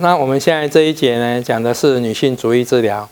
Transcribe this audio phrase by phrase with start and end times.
[0.00, 3.08] 那我们现在这一节呢，讲的是女性主义治疗。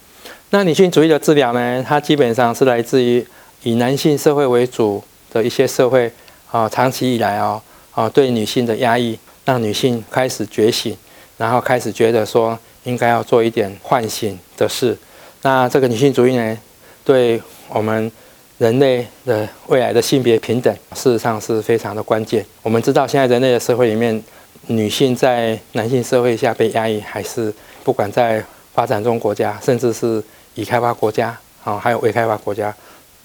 [0.50, 3.26] 那女性主义的治疗呢，它基本上是来自于
[3.64, 5.02] 以男性社会为主
[5.32, 6.08] 的一些社会
[6.52, 7.60] 啊，长期以来啊
[7.90, 10.96] 啊对女性的压抑，让女性开始觉醒，
[11.36, 14.96] 然后开始觉得说应该要做一点唤醒的事。
[15.42, 16.56] 那这个女性主义呢，
[17.04, 18.12] 对我们
[18.58, 22.46] 人类的未来的性别平等，事实上是非常的关键。
[22.62, 24.22] 我们知道现在人类的社会里面。
[24.68, 27.52] 女性在男性社会下被压抑，还是
[27.84, 28.42] 不管在
[28.74, 30.22] 发展中国家，甚至是
[30.54, 32.74] 已开发国家啊，还有未开发国家，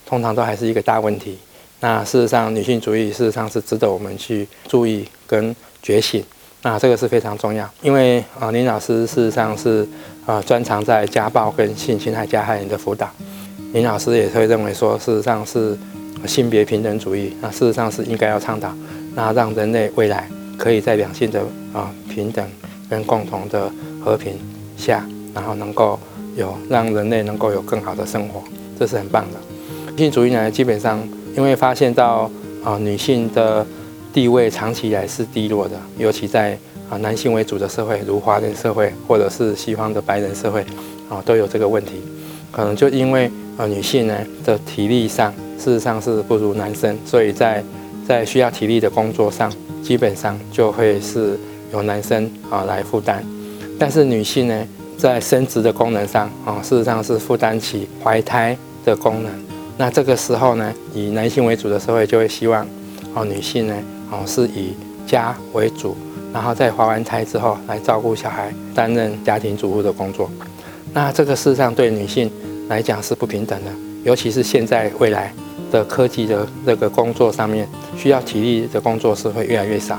[0.06, 1.38] 通常都还是一个大问题。
[1.80, 6.24] 那事实上，女性主义事实上是值得我们去注意跟觉醒。
[6.62, 9.88] 那这个是非常重要，因为啊，林老师事实上是
[10.28, 13.10] 啊专长在家暴跟性侵害加害人的辅导。
[13.74, 15.76] 林老师也会认为说，事实上是
[16.28, 18.72] 性别平等主义，那事实上是应该要倡导，
[19.16, 20.30] 那让人类未来。
[20.62, 21.42] 可以在两性的
[21.74, 22.48] 啊平等
[22.88, 23.68] 跟共同的
[24.06, 24.38] 和平
[24.78, 25.04] 下，
[25.34, 26.00] 然后能够
[26.38, 28.44] 有让人类能够有更好的生活，
[28.78, 29.40] 这是很棒的。
[29.94, 31.02] 女性主义呢，基本上
[31.36, 32.30] 因为发现到
[32.64, 33.66] 啊女性的
[34.14, 36.56] 地位长期以来是低落的，尤其在
[36.92, 40.64] 啊男性为主的社会，如华人社会或者是西方的白人社会
[41.10, 41.94] 啊都有这个问题，
[42.52, 44.16] 可能就因为呃女性呢
[44.46, 47.64] 的体力上事实上是不如男生，所以在
[48.08, 49.52] 在需要体力的工作上。
[49.84, 51.38] 基本上就会是
[51.74, 53.24] 由男生啊来负担，
[53.80, 59.32] 但是女性呢，在生殖的功能上啊，事实上是负担起怀胎的功能。
[59.78, 62.66] 那这个时候呢，以男性为主的社会就会希望
[63.14, 63.76] 哦，女性呢
[64.12, 64.74] 哦是以
[65.08, 65.98] 家为主，
[66.32, 70.30] 然后在怀完胎之后来照顾小孩，担任家庭主妇的工作。
[70.94, 72.30] 那这个事实上对女性
[72.68, 73.72] 来讲是不平等的，
[74.04, 75.34] 尤其是现在未来。
[75.72, 77.68] 的科技的这个工作上面，
[77.98, 79.98] 需要体力的工作是会越来越少，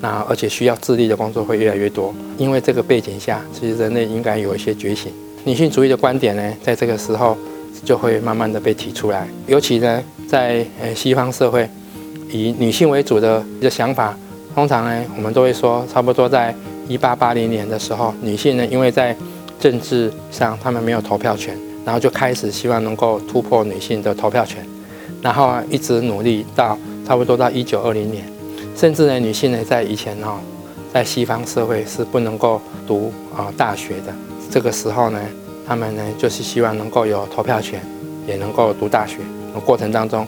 [0.00, 2.12] 那而且需要智力的工作会越来越多。
[2.36, 5.12] 因为这个背景下，其实人类应该有一些觉醒。
[5.44, 7.36] 女性主义的观点呢，在这个时候
[7.84, 9.26] 就会慢慢的被提出来。
[9.46, 11.68] 尤其呢，在呃西方社会，
[12.30, 14.16] 以女性为主的一个想法，
[14.54, 16.54] 通常呢，我们都会说，差不多在
[16.88, 19.16] 一八八零年的时候，女性呢，因为在
[19.58, 24.64] 政治上她们没有投票权，然后就开始希望能够突破女性的投票权。
[25.22, 28.24] 然后，一直努力到差不多到一九二零年，
[28.74, 30.40] 甚至呢，女性呢在以前哈，
[30.92, 34.12] 在西方社会是不能够读啊大学的。
[34.50, 35.20] 这个时候呢，
[35.64, 37.80] 他们呢就是希望能够有投票权，
[38.26, 39.18] 也能够读大学。
[39.64, 40.26] 过程当中，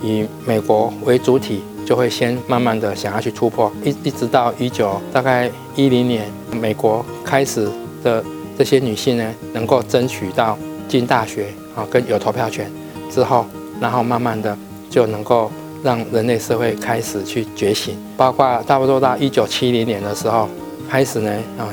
[0.00, 7.68] 以美国为主体，就会先慢慢的想要去突破，一一直到一九大概一零年，美国开始
[8.04, 8.22] 的
[8.56, 12.70] 这些女性呢，能够争取到进大学啊，跟有投票权
[13.10, 13.44] 之后。
[13.80, 14.56] 然后慢慢的
[14.88, 15.50] 就能够
[15.82, 20.48] 让人类社会开始去觉醒，包括差不多到一九七零年的时候，
[20.88, 21.68] 开始呢啊，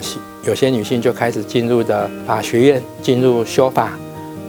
[0.46, 3.94] 有些女性就开始进入的法学院，进入修法，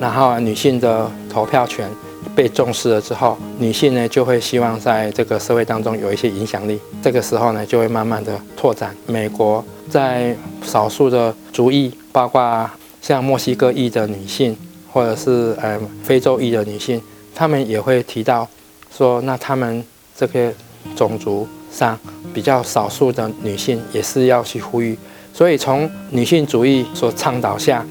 [0.01, 1.89] 然后女性的投票权
[2.35, 8.95] 被重视了之后，女性呢就会希望在这个社会当中有一些影响力，这个时候呢就会慢慢的拓展。
[9.07, 12.69] 美国在少数的族裔，包括
[13.01, 14.57] 像墨西哥裔的女性，
[14.93, 17.01] 或者是呃非洲裔的女性。
[17.35, 18.49] 他们也会提到
[18.97, 19.85] 说，那他们
[20.17, 20.53] 这个
[20.95, 21.99] 种族上
[22.33, 24.97] 比较少数的女性也是要去呼吁，
[25.33, 27.85] 所以从女性主义所倡导下，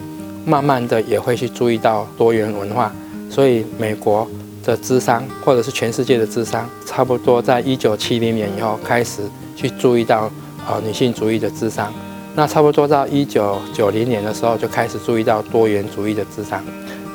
[0.45, 2.93] 慢慢的也会去注意到多元文化。
[3.29, 4.25] 所以美国
[4.63, 9.23] 的智商或者是全世界的智商，差不多在一九七零年以后开始
[9.57, 10.31] 去注意到
[10.65, 11.93] 呃女性主义的智商，
[12.35, 16.63] 那差不多到一九九零年的时候就开始注意到多元主义的智商。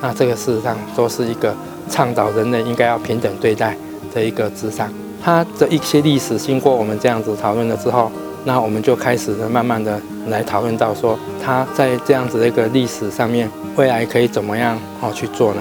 [0.02, 1.56] 那这个事实上都是一个。
[1.88, 3.76] 倡导人类应该要平等对待
[4.14, 4.88] 的一个智商，
[5.22, 8.10] 它的一些历史经过我们这样子讨论了之后，
[8.44, 15.60] 那我们就开始慢慢的来讨论到说，它在这样子的一个历史上面，未来可以怎么样哦去做呢？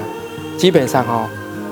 [0.57, 1.27] 基本上哦，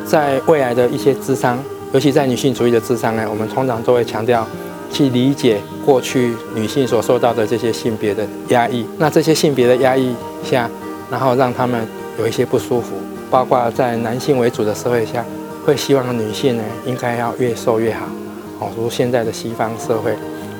[0.05, 1.57] 在未来的一些智商，
[1.93, 4.45] 尤其在女性主义的智商呢，我们通常都会强调
[4.91, 10.13] 去理解过去女性所受到的这些性别的压抑，那这些性别的压抑
[10.43, 10.69] 下，
[11.09, 11.87] 然后让他们
[12.19, 12.95] 有一些不舒服。
[13.35, 15.25] 包括在男性为主的社会下，
[15.65, 18.05] 会希望女性呢应该要越瘦越好，
[18.59, 20.15] 哦，如现在的西方社会，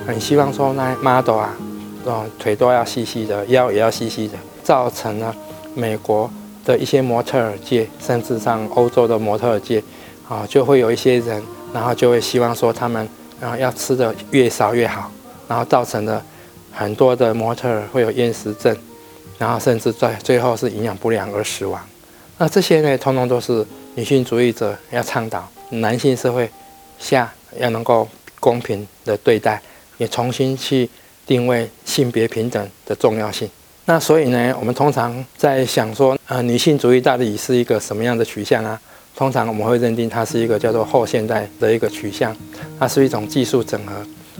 [0.06, 1.56] 很希望说那 model 啊，
[2.04, 5.34] 哦腿都要细细的，腰也要细细的，造成了
[5.74, 6.30] 美国
[6.66, 9.82] 的一些模特儿界，甚至上欧洲的模特儿界，
[10.28, 13.08] 啊，就会有一些人，然后就会希望说他们，
[13.40, 15.10] 然后要吃的越少越好，
[15.48, 16.22] 然后造成了
[16.70, 18.76] 很多的模特儿会有厌食症，
[19.38, 21.80] 然后甚至在最后是营养不良而死亡。
[22.38, 26.48] 那这些呢，通通都是女性主义者要倡导男性社会
[26.98, 28.06] 下要能够
[28.38, 29.60] 公平的对待，
[29.96, 30.88] 也重新去
[31.26, 33.48] 定位性别平等的重要性。
[33.86, 38.80] 那所以呢，我们通常在想说，呃，女性主义到底是一个什么样的取向啊？
[39.16, 42.36] 通常我们会认定它是一个叫做后现代的一个取向，
[42.78, 43.94] 它是一种技术整合，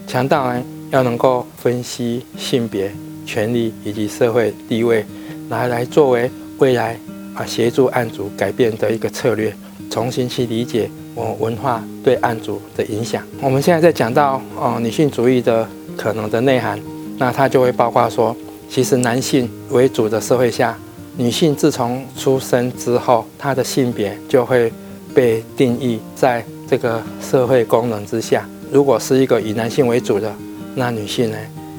[0.07, 2.93] 强调呢要能够分析性别、
[3.25, 5.03] 权利以及社会地位，
[5.49, 6.99] 来来作为未来
[7.37, 9.55] 啊协助案主改变的一个策略，
[9.89, 13.23] 重新去理解我文化对案主的影响。
[13.41, 16.81] 我们现在在讲到哦女性主义的可能的内涵，
[17.19, 18.35] 那它就会包括说。
[18.69, 20.77] 其实男性为主的社会下，
[21.17, 24.73] 女性自从出生之后，她的性别就会
[25.15, 28.45] 被定义在这个社会功能之下。
[28.73, 30.35] 如果是一个以男性为主的，
[30.75, 31.39] 那女性呢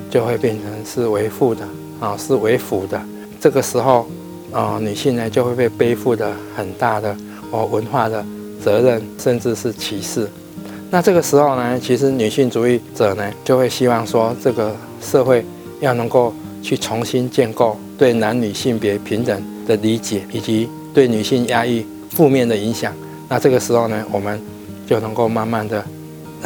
[0.10, 1.68] 就会变成是为父的
[2.00, 2.98] 啊，是为辅的。
[3.38, 4.08] 这个时候，
[4.58, 7.16] 啊，女性呢就会被背负的很大的
[7.52, 8.26] 哦文化的
[8.64, 10.28] 责任，甚至是歧视。
[10.90, 15.46] 那这个时候呢，其实女性主义者呢就会希望说，这个社会
[15.80, 16.34] 要能够。
[16.60, 22.94] 去重新建构对男女性别平等的理解，以及对女性压抑负面的影响。
[23.30, 24.42] 那这个时候呢，我们
[24.86, 25.82] 就能够慢慢的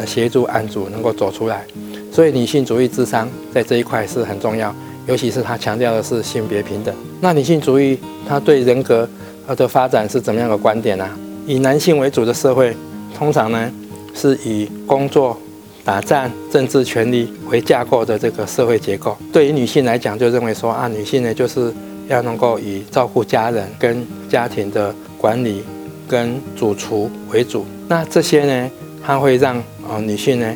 [0.05, 1.65] 协助案主能够走出来。
[2.11, 4.75] 所以女性主义智商在这一块是很重要，
[5.07, 6.93] 尤其是它强调的是性别平等。
[7.19, 9.07] 那女性主义它对人格
[9.47, 11.09] 呃的发展是怎么样的观点呢？
[11.47, 12.75] 以男性为主的社会，
[13.17, 13.71] 通常呢
[14.13, 15.37] 是以工作。
[15.83, 21.73] 打战、政治权利为架构的这个社会结构，对于女性来讲，就认为说啊，女性呢就是
[22.07, 25.63] 要能够以照顾家人、跟家庭的管理、
[26.07, 27.65] 跟主厨为主。
[27.87, 28.71] 那这些呢，
[29.03, 29.57] 它会让
[29.89, 30.55] 啊女性呢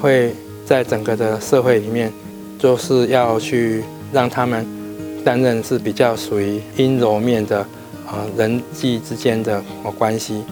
[0.00, 0.32] 会
[0.64, 2.12] 在整个的社会里面，
[2.64, 4.66] 就是要去让他们
[5.22, 7.58] 担任是比较属于阴柔面的
[8.06, 9.62] 啊人际之间的
[9.98, 10.42] 关系。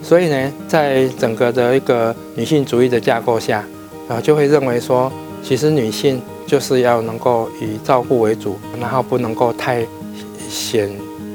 [0.00, 3.64] 所以呢，在整个的一个女性主义的架构下，
[4.06, 5.12] 啊，就会认为说，
[5.42, 9.84] 其实女性就是要能够以照顾为主，然后不能够太
[10.48, 10.88] 显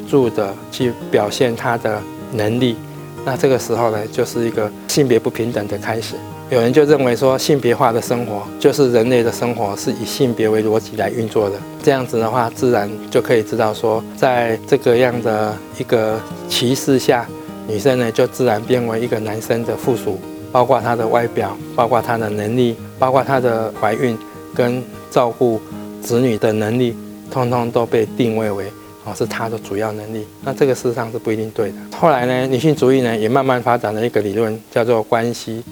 [0.09, 2.77] 著的去表现她的能力。
[3.25, 6.15] 那这个时候呢，就是一个性别不平等的开始。
[6.53, 11.55] 有人就认为说，性别化的生活就是人类的生活是以性别为逻辑来运作的。
[11.81, 17.25] 这样子的话，自然就可以知道说，在这个样的一个歧视下。
[17.67, 20.19] 女生呢，就自然变为一个男生的附属，
[20.51, 24.15] 包括她的外表，包括她的能力，包括她的怀孕
[24.53, 25.59] 跟照顾
[26.03, 26.95] 子女的能力，
[27.31, 28.65] 通通都被定位为
[29.03, 30.27] 啊是她的主要能力。
[30.43, 31.75] 那这个事实上是不一定对的。
[31.97, 35.63] 后来呢，女性主义呢也慢慢发展了一个理论，叫做关系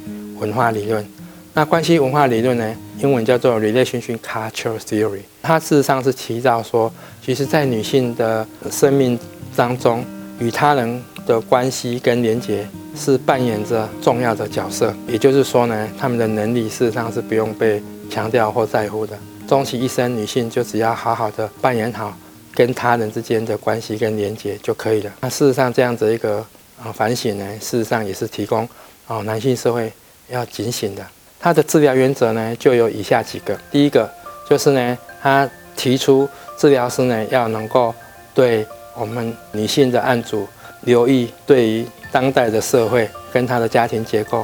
[0.42, 1.06] 文化理论。
[1.54, 5.22] 那关系文化理论呢，英文叫做 Relationship Culture Theory。
[5.44, 6.92] 它事实上是提到说，
[7.24, 9.20] 其实在女性的生命
[9.56, 10.04] 当中，
[10.40, 19.16] 与他人的关系跟连结是扮演着重要的角色，也就是说呢，他们的能力事实上是不用被强调或在乎的。
[19.48, 22.18] 终其一生，女性就只要好好的扮演好
[22.56, 25.12] 跟他人之间的关系跟连结就可以了。
[25.20, 26.38] 那事实上这样子一个
[26.82, 28.68] 啊反省呢，事实上也是提供
[29.06, 29.92] 啊男性社会
[30.32, 31.06] 要警醒的。
[31.40, 34.10] 他的治疗原则呢就有以下几个：第一个
[34.50, 37.94] 就是呢，他提出治疗师呢要能够
[38.34, 40.48] 对我们女性的案主。
[40.84, 44.44] 留意对于当代的社会跟他的家庭结构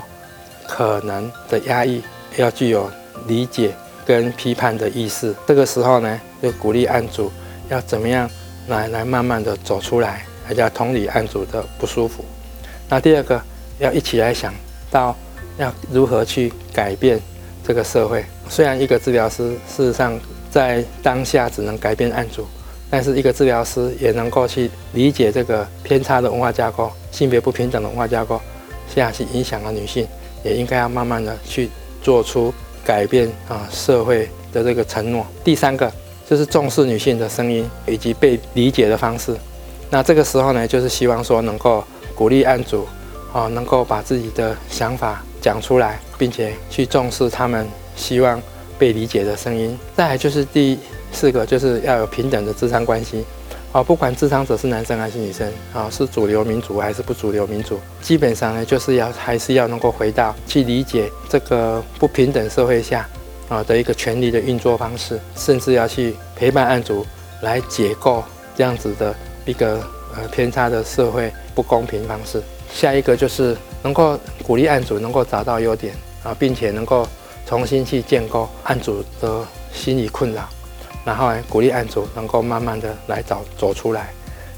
[0.67, 1.99] 可能的压抑，
[2.35, 2.87] 要具有
[3.25, 3.71] 理解
[4.05, 5.33] 跟批判的意识。
[5.47, 7.31] 这个时候呢，就鼓励案主
[7.69, 8.29] 要怎么样
[8.67, 12.23] 来来慢慢的走出来，来叫同理案主的不舒服。
[12.87, 13.41] 那第二个
[13.79, 14.53] 要一起来想
[14.91, 15.15] 到
[15.57, 17.19] 要如何去改变
[17.65, 18.23] 这个社会。
[18.49, 22.45] 虽然一个治疗师事实上在当下只能改变案主。
[22.89, 28.39] 但是一个治疗师也能够去理解这个偏差的文化架构、性别不平等的文化架构，
[28.87, 30.07] 现在去影响了女性，
[30.41, 31.69] 也应该要慢慢的去
[32.01, 32.53] 做出
[32.85, 35.27] 改变啊社会的这个承诺。
[35.43, 35.91] 第三个
[36.25, 39.35] 就是重视女性的声音以及被理解的方式。
[39.89, 41.83] 那这个时候呢，就是希望说能够
[42.15, 42.87] 鼓励案主
[43.33, 48.41] 啊，能够把自己的想法讲出来，并且去重视他们希望
[48.77, 49.79] 被理解的声音。
[49.95, 50.77] 再来就是第。
[51.09, 53.23] 四个就是要有平等的智商关系，
[53.71, 63.07] 啊，不管智商者是男生还是女生，啊，是主流民主还是不主流民主，基本上呢，就是要还是要能够回到去理解这个不平等社会下，
[63.47, 67.05] 啊的一个权利的运作方式，甚至要去陪伴案主
[67.41, 68.21] 来解构
[68.53, 69.81] 这样子的一个
[70.13, 72.43] 呃偏差的社会不公平方式。
[72.69, 73.55] 下一个就是
[73.87, 77.07] 能够鼓励案主能够找到优点，啊，并且能够
[77.45, 80.45] 重新去建构案主的心理困扰。
[81.05, 84.09] 然后呢，鼓励案主能够慢慢的来找走出来。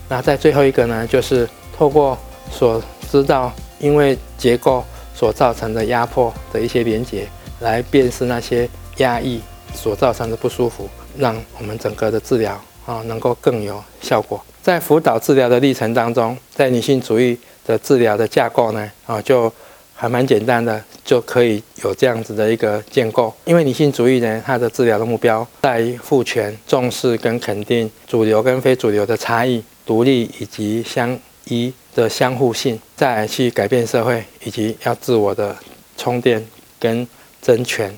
[0.07, 2.17] 那在最后一个呢，就是透过
[2.49, 2.81] 所
[3.11, 4.83] 知道因为结构
[5.13, 7.27] 所造成的压迫的一些连结，
[7.59, 8.67] 来辨识那些
[8.97, 9.39] 压抑
[9.75, 14.43] 所造成的不舒服，让我们整个的治疗啊能够更有效果。
[14.63, 17.37] 在辅导治疗的历程当中，在女性主义
[17.69, 19.51] 的治疗的架构呢啊就
[19.93, 23.31] 还蛮简单的，就可以有这样子的一个建构。
[23.45, 35.55] 因为女性主义呢，它的治疗的目标在于赋权、重视跟肯定主流跟非主流的差异、独立以及相依的相互性，再来去改变社会，以及要自我的
[35.95, 36.43] 充电
[36.79, 37.07] 跟
[37.39, 37.95] 争权。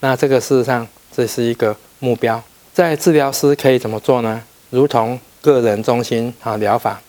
[0.00, 2.42] 那这个事实上这是一个目标。
[2.74, 4.42] 在治疗师可以怎么做呢？
[4.68, 7.00] 如同个人中心啊疗法，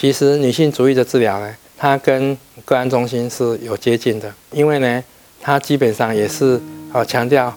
[0.00, 5.02] 其实女性主义的治疗呢，它跟个案中心是有接近的，因为呢，
[5.40, 6.60] 它基本上也是
[6.92, 7.52] 啊强调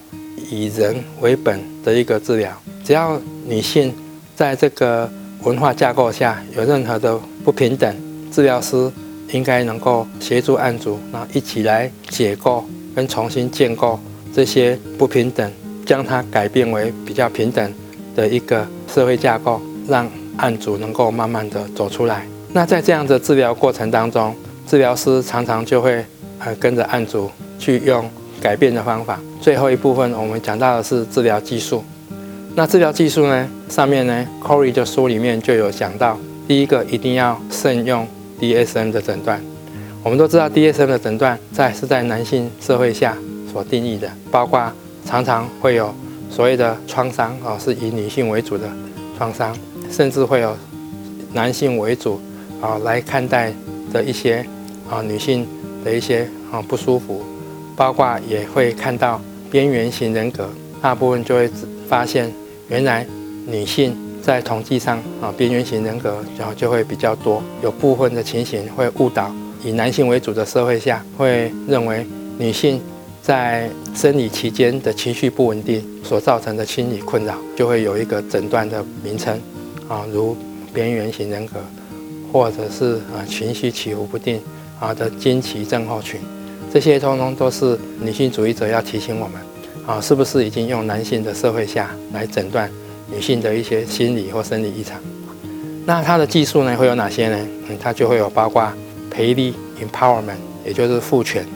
[0.50, 2.52] 以人为本的一个治疗。
[2.84, 3.94] 只要女性
[4.34, 5.08] 在这个
[5.44, 7.96] 文化架构下有任何的不平等，
[8.32, 8.90] 治疗师
[9.30, 14.00] 应该能够协助案主，然后一起来解构跟重新建构。
[14.34, 15.48] 这些不平等，
[15.86, 17.72] 将它改变为比较平等
[18.16, 22.26] 的一个社会架构，让案主能够慢慢的走出来。
[22.52, 24.34] 那在这样的治疗过程当中，
[24.66, 26.04] 治疗师常常就会
[26.38, 28.08] 呃跟着案主去用
[28.40, 29.18] 改变的方法。
[29.40, 31.82] 最后一部分我们讲到的是治疗技术。
[32.54, 38.06] 那治疗技术呢，上面呢，Corey 的书里面就有讲到，第一个一定要慎用
[38.38, 39.40] DSM 的诊断。
[40.02, 43.16] 我们都知道 DSM 的诊断在是在男性社会下。
[43.52, 44.72] 所定义的，包括
[45.04, 45.94] 常常会有
[46.30, 48.66] 所谓的创伤啊，是以女性为主的
[49.18, 49.54] 创伤，
[49.90, 50.56] 甚至会有
[51.34, 52.18] 男性为主
[52.62, 53.52] 啊来看待
[53.92, 54.42] 的一些
[54.88, 55.46] 啊女性
[55.84, 57.22] 的一些啊不舒服，
[57.76, 60.48] 包括也会看到边缘型人格，
[60.80, 61.50] 大部分就会
[61.86, 62.32] 发现
[62.68, 63.06] 原来
[63.46, 69.30] 女性在统计上啊边缘型人格然后就会比较多，有部分的情形会误导
[69.62, 72.06] 以男性为主的社会下会认为
[72.38, 72.80] 女性。
[73.22, 79.40] 在生理期间的情绪不稳定所造成的心理困扰，就会有一个诊断的名称，
[79.86, 80.36] 啊，如
[80.74, 81.60] 边缘型人格，
[82.32, 84.40] 或者是啊情绪起伏不定
[84.80, 86.18] 啊的惊奇症候群，
[86.72, 89.40] 这些通通都是女性主义者要提醒我们，
[89.86, 92.70] 啊，是不是已经用男性的社会下来诊断
[93.10, 94.98] 女性的一些心理或生理异常？
[95.84, 97.46] 那它的技术呢会有哪些呢？
[97.68, 98.72] 嗯，它就会有包括
[99.10, 101.46] 培力 （empowerment），也就是赋权。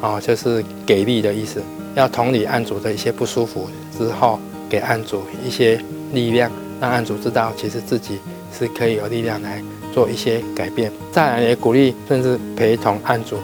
[0.00, 1.62] 啊，就是给力的意思，
[1.94, 3.66] 要同理案主的一些不舒服
[3.96, 4.38] 之后，
[4.68, 5.80] 给案主一些
[6.12, 8.18] 力量，让案主知道其实自己
[8.52, 9.62] 是可以有力量来
[9.94, 10.90] 做一些改变。
[11.12, 13.36] 再来也鼓励甚至陪同案主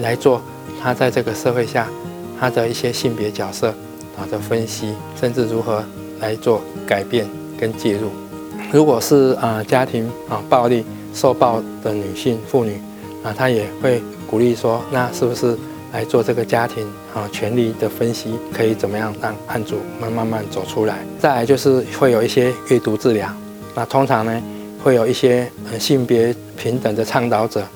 [0.00, 0.40] 来做
[0.80, 1.86] 他在这个社会下
[2.40, 3.68] 他的一些性别角色
[4.16, 5.84] 啊的分析，甚至如何
[6.20, 7.28] 来做改变
[7.60, 8.08] 跟介入。
[8.72, 12.80] 如果是啊家庭啊暴力受暴的女性妇女
[13.22, 15.54] 啊，她也会鼓励说，那是不是？
[15.90, 20.98] 来做这个家庭啊权利的分析，可以怎么样让案主慢慢慢走出来？
[21.18, 23.26] 再来就是会有一些阅读治疗，
[23.74, 24.42] 那通常呢
[24.82, 27.66] 会有一些呃性别平等的倡导者，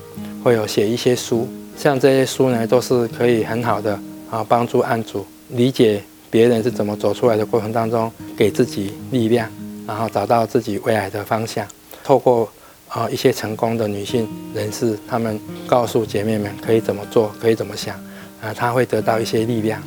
[0.43, 3.99] 会有写一些书，像这些书呢都是可以很好的
[4.31, 9.49] 啊帮助案主理解别人是怎么走出来的过程当中，给自己力量，
[9.87, 11.67] 然后找到自己未来的方向，
[12.03, 12.49] 透过。
[12.95, 17.97] 啊，一些成功的女性人士，她们告诉姐妹们可以怎么做，可以怎么想，
[18.43, 19.83] 啊，她会得到一些力量。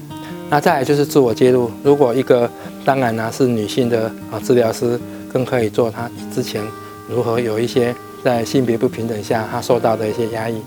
[0.50, 2.50] 那再来就是自我介入，如果一个
[2.84, 5.00] 当然呢是女性的啊治疗师，
[5.32, 6.64] 更可以做她之前
[7.08, 10.62] 如何有一些在性别不平等下他受到的一些压抑。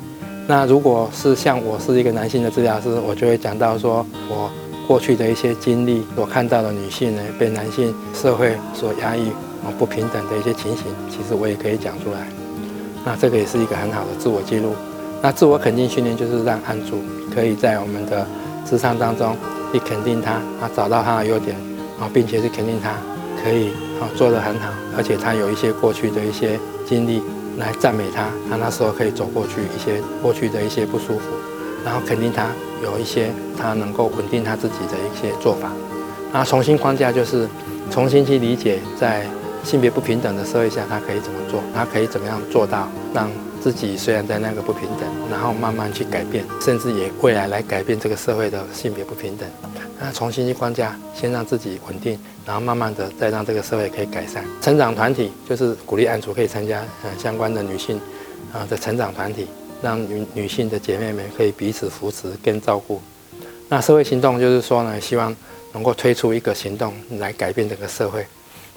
[0.47, 4.51] 那如果是像我是一个男性的治疗师，我就会讲到说我
[4.87, 9.29] 过去的一些经历所看到的女性呢被男性社会所压抑
[9.63, 9.69] 啊。
[9.79, 12.27] 不平等的一些情形，其实我也可以讲出来。
[13.05, 14.75] 那这个也是一个很好的自我记录。
[15.21, 17.03] 那自我肯定训练就是让案主
[17.35, 18.27] 可以在我们的
[18.65, 19.37] 智商当中
[19.73, 21.57] 去肯定他，啊，找到他的优点，
[21.99, 22.93] 啊，并且是肯定他
[23.43, 23.69] 可以
[24.01, 27.23] 啊做得很好，而且他有一些过去的一些经历
[27.57, 31.25] 来赞美他，他那时候可以走过去一些过去的一些不舒服，
[31.85, 32.49] 然后肯定他
[32.83, 35.71] 有一些他能够稳定他自己的一些做法。
[36.33, 37.49] 那重新框架就是
[37.91, 39.27] 重新去理解在。
[39.65, 41.61] 性别不平等的社会下，他可以怎么做？
[41.75, 43.29] 他可以怎么样做到让
[43.61, 49.49] 自己虽然在那个不平等，然后慢慢去改变，甚至也未来来改变这个社会的性别不平等。
[50.01, 54.45] 那重新去框架，先让自己稳定，然后慢慢的再让这个社会可以改善。
[54.61, 58.01] 成长团体就是鼓励案主可以参加呃相关的女性
[58.53, 59.49] 啊的成长团体，
[59.83, 63.01] 让女女性的姐妹们可以彼此扶持跟照顾。
[63.69, 65.35] 那社会行动就是说呢，希望
[65.73, 68.25] 能够推出一个行动来改变这个社会。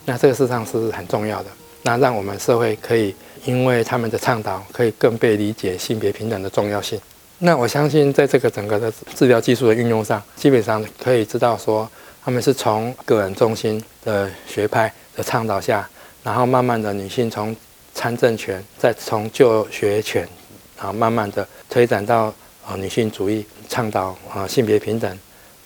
[0.06, 1.50] 那这个事实上是很重要的，
[1.84, 3.14] 那让我们社会可以
[3.46, 7.00] 因为他们的倡导，可以更被理解性别平等的重要性。
[7.40, 11.90] 那我相信，在这个整个的治疗技术的运用上，基本上可以知道说，
[12.24, 15.90] 他们是从个人中心的学派的倡导下，
[16.22, 17.56] 然后慢慢的女性从
[17.96, 20.22] 参政权，再从就学权，
[20.78, 22.32] 然后慢慢的推展到
[22.68, 25.18] 呃女性主义，倡导啊性别平等，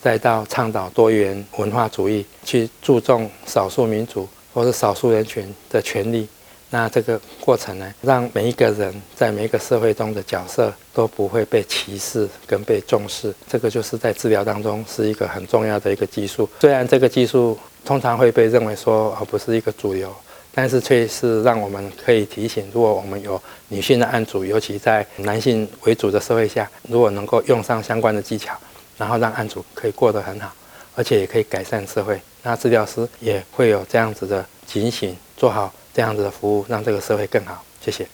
[0.01, 6.27] 再到倡导多元文化主义，去注重少数民族或是少数人群的权利。
[6.69, 16.50] 那这个过程呢，让每一个人在每一个社会中的角色都不会被歧视跟被重视，这个就是在治疗当中是一个很重要的一个技术。
[16.59, 20.13] 虽然这个技术通常会被认为说而不是一个主流，
[20.53, 28.57] 但是却是让我们可以提醒，如果我们有女性的案主，尤其在男性为主的社会下，如果能够用上相关的技巧，
[28.97, 30.51] 然后让案主可以过得很好，
[30.95, 35.71] 而且也可以改善社会，那治疗师也会有这样子的警醒，做好。
[35.93, 37.63] 这样子的服务，让这个社会更好。
[37.79, 38.05] 谢谢。